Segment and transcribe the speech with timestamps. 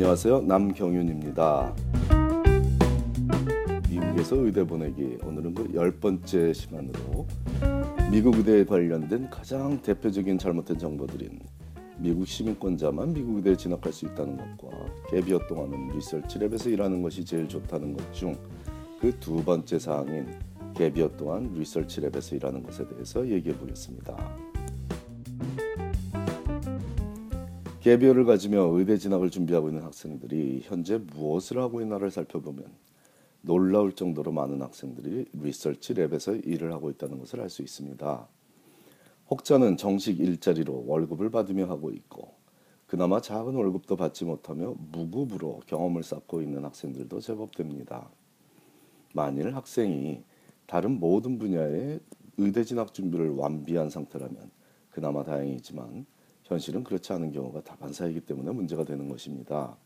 [0.00, 0.42] 안녕하세요.
[0.42, 1.74] 남경윤입니다.
[3.88, 7.26] 미국에서 의대 보내기 오늘은 그 열 번째 시간으로
[8.12, 11.40] 미국 의대에 관련된 가장 대표적인 잘못된 정보들인
[11.96, 14.76] 미국 시민권자만 미국 의대에 진학할 수 있다는 것과
[15.08, 18.36] 개비어 동안은 리서치 랩에서 일하는 것이 제일 좋다는 것 중
[19.00, 20.26] 그 두 번째 사항인
[20.74, 24.14] 개비어 동안 리서치 랩에서 일하는 것에 대해서 얘기해 보겠습니다.
[27.86, 32.64] 개비어를 가지며 의대 진학을 준비하고 있는 학생들이 현재 무엇을 하고 있나를 살펴보면
[33.42, 38.26] 놀라울 정도로 많은 학생들이 리서치 랩에서 일을 하고 있다는 것을 알 수 있습니다.
[39.30, 42.34] 혹자는 정식 일자리로 월급을 받으며 하고 있고
[42.88, 48.10] 그나마 작은 월급도 받지 못하며 무급으로 경험을 쌓고 있는 학생들도 제법 됩니다.
[49.14, 50.24] 만일 학생이
[50.66, 52.00] 다른 모든 분야의
[52.36, 54.50] 의대 진학 준비를 완비한 상태라면
[54.90, 56.04] 그나마 다행이지만
[56.46, 59.76] 현실은 그렇지 않은 경우가 다반사이기 때문에 문제가 되는 것입니다.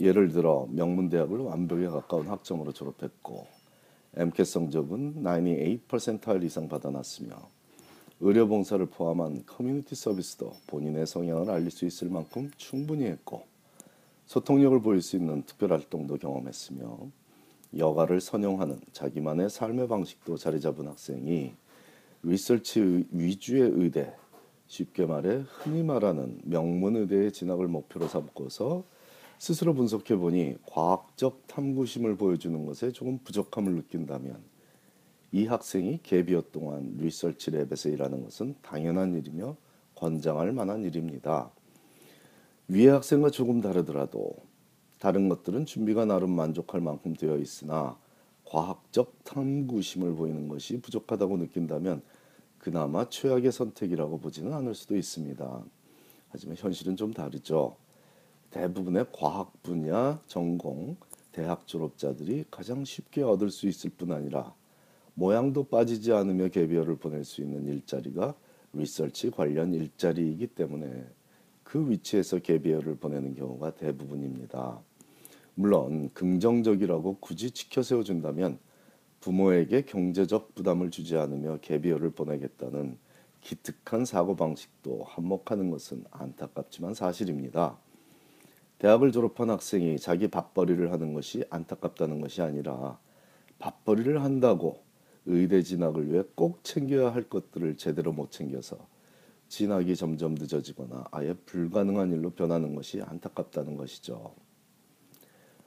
[0.00, 3.46] 예를 들어 명문대학을 완벽에 가까운 학점으로 졸업했고
[4.16, 7.36] MCAT 성적은 98% 이상 받아놨으며
[8.20, 13.44] 의료봉사를 포함한 커뮤니티 서비스도 본인의 성향을 알릴 수 있을 만큼 충분히 했고
[14.26, 16.98] 소통력을 보일 수 있는 특별활동도 경험했으며
[17.76, 21.54] 여가를 선용하는 자기만의 삶의 방식도 자리 잡은 학생이
[22.22, 24.14] 리서치 위주의 의대
[24.68, 28.84] 쉽게 말해 흔히 말하는 명문의대의 진학을 목표로 삼고서
[29.38, 34.42] 스스로 분석해 보니 과학적 탐구심을 보여주는 것에 조금 부족함을 느낀다면
[35.32, 39.56] 이 학생이 개비어 동안 리서치 랩에서 일하는 것은 당연한 일이며
[39.94, 41.50] 권장할 만한 일입니다.
[42.68, 44.34] 위의 학생과 조금 다르더라도
[44.98, 47.96] 다른 것들은 준비가 나름 만족할 만큼 되어 있으나
[48.44, 52.02] 과학적 탐구심을 보이는 것이 부족하다고 느낀다면
[52.58, 55.64] 그나마 최악의 선택이라고 보지는 않을 수도 있습니다.
[56.30, 57.76] 하지만 현실은 좀 다르죠.
[58.50, 60.96] 대부분의 과학 분야 전공
[61.32, 64.54] 대학 졸업자들이 가장 쉽게 얻을 수 있을 뿐 아니라
[65.14, 68.34] 모양도 빠지지 않으며 개비어를 보낼 수 있는 일자리가
[68.72, 71.06] 리서치 관련 일자리이기 때문에
[71.62, 74.80] 그 위치에서 개비어를 보내는 경우가 대부분입니다.
[75.54, 78.58] 물론 긍정적이라고 굳이 지켜 세워준다면
[79.20, 82.98] 부모에게 경제적 부담을 주지 않으며 개비어를 보내겠다는
[83.40, 87.78] 기특한 사고방식도 한몫하는 것은 안타깝지만 사실입니다.
[88.78, 92.98] 대학을 졸업한 학생이 자기 밥벌이를 하는 것이 안타깝다는 것이 아니라
[93.58, 94.82] 밥벌이를 한다고
[95.26, 98.78] 의대 진학을 위해 꼭 챙겨야 할 것들을 제대로 못 챙겨서
[99.48, 104.34] 진학이 점점 늦어지거나 아예 불가능한 일로 변하는 것이 안타깝다는 것이죠.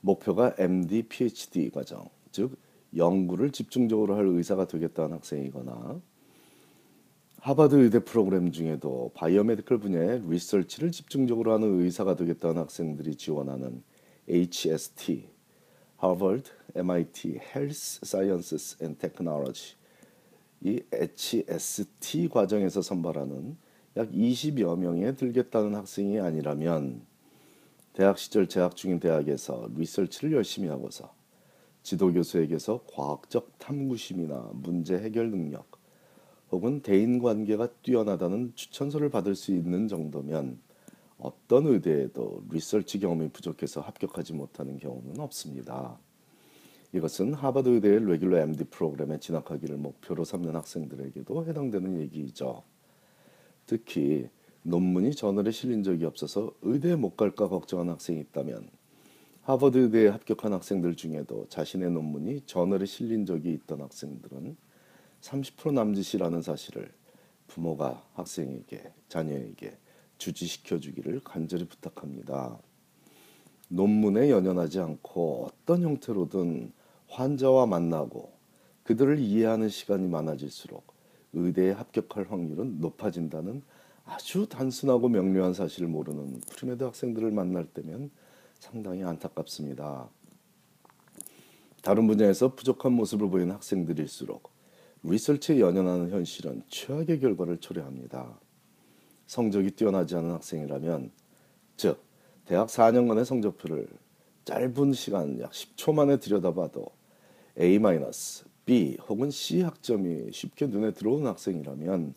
[0.00, 2.58] 목표가 MD, PhD 과정, 즉
[2.96, 6.00] 연구를 집중적으로 할 의사가 되겠다는 학생이거나
[7.40, 13.82] 하버드 의대 프로그램 중에도 biomedical 분야의 리서치를 집중적으로 하는 의사가 되겠다는 학생들이 지원하는
[14.28, 15.28] HST,
[16.02, 19.76] Harvard, MIT, Health Sciences and Technology.
[20.62, 23.56] 이 HST 과정에서 선발하는
[23.96, 27.02] 약 20여 명에 들겠다는 학생이 아니라면
[27.92, 31.14] 대학 시절 재학 중인 대학에서 리서치를 열심히 하고서
[31.86, 35.78] 지도 교수에게서 과학적 탐구심이나 문제 해결 능력
[36.50, 40.58] 혹은 대인 관계가 뛰어나다는 추천서를 받을 수 있는 정도면
[41.16, 45.96] 어떤 의대에도 리서치 경험이 부족해서 합격하지 못하는 경우는 없습니다.
[46.92, 52.64] 이것은 하버드 의대의 레귤러 MD 프로그램에 진학하기를 목표로 삼는 학생들에게도 해당되는 얘기이죠.
[53.64, 54.28] 특히
[54.64, 58.75] 논문이 저널에 실린 적이 없어서 의대에 못 갈까 걱정하는 학생이 있다면
[59.46, 64.56] 하버드 의대에 합격한 학생들 중에도 자신의 논문이 저널에 실린 적이 있던 학생들은
[65.20, 66.92] 30% 남짓이라는 사실을
[67.46, 69.78] 부모가 학생에게 자녀에게
[70.18, 72.58] 주지시켜 주기를 간절히 부탁합니다.
[73.68, 76.72] 논문에 연연하지 않고 어떤 형태로든
[77.06, 78.32] 환자와 만나고
[78.82, 80.92] 그들을 이해하는 시간이 많아질수록
[81.34, 83.62] 의대에 합격할 확률은 높아진다는
[84.06, 88.10] 아주 단순하고 명료한 사실을 모르는 premed 학생들을 만날 때면
[88.58, 90.08] 상당히 안타깝습니다.
[91.82, 94.50] 다른 분야에서 부족한 모습을 보이는 학생들일수록
[95.02, 98.40] 리서치에 연연하는 현실은 최악의 결과를 초래합니다.
[99.26, 101.12] 성적이 뛰어나지 않은 학생이라면
[101.76, 102.02] 즉
[102.44, 103.88] 대학 4년간의 성적표를
[104.44, 106.86] 짧은 시간 약 10초 만에 들여다봐도
[107.60, 107.78] A-,
[108.64, 112.14] B 혹은 C 학점이 쉽게 눈에 들어오는 학생이라면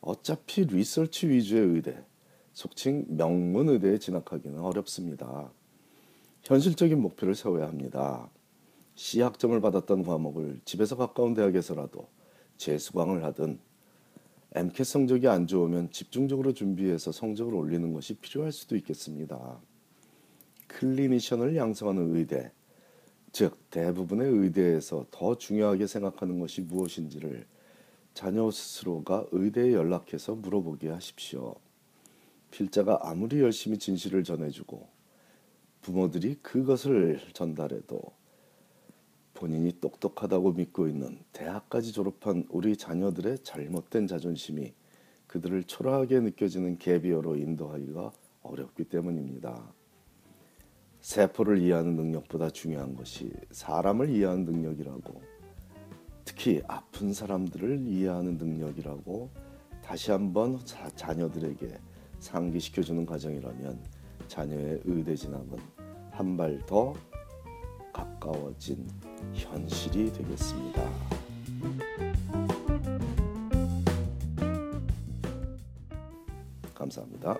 [0.00, 2.02] 어차피 리서치 위주의 의대,
[2.54, 5.50] 속칭 명문 의대에 진학하기는 어렵습니다.
[6.42, 8.30] 현실적인 목표를 세워야 합니다.
[8.94, 12.08] C학점을 받았던 과목을 집에서 가까운 대학에서라도
[12.56, 13.58] 재수강을 하든
[14.52, 19.60] MCAT 성적이 안 좋으면 집중적으로 준비해서 성적을 올리는 것이 필요할 수도 있겠습니다.
[20.66, 22.52] 클리니션을 양성하는 의대,
[23.32, 27.46] 즉 대부분의 의대에서 더 중요하게 생각하는 것이 무엇인지를
[28.12, 31.54] 자녀 스스로가 의대에 연락해서 물어보게 하십시오.
[32.50, 34.99] 필자가 아무리 열심히 진실을 전해주고
[35.82, 38.00] 부모들이 그것을 전달해도
[39.34, 44.74] 본인이 똑똑하다고 믿고 있는 대학까지 졸업한 우리 자녀들의 잘못된 자존심이
[45.26, 48.12] 그들을 초라하게 느껴지는 개비어로 인도하기가
[48.42, 49.72] 어렵기 때문입니다.
[51.00, 55.22] 세포를 이해하는 능력보다 중요한 것이 사람을 이해하는 능력이라고
[56.24, 59.30] 특히 아픈 사람들을 이해하는 능력이라고
[59.82, 61.78] 다시 한번 자, 자녀들에게
[62.18, 63.99] 상기시켜주는 과정이라면
[64.30, 65.58] 자녀의 의대 진학은
[66.12, 66.94] 한 발 더
[67.92, 68.86] 가까워진
[69.34, 70.88] 현실이 되겠습니다.
[76.74, 77.36] 감사합니다.